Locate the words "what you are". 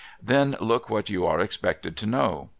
0.89-1.39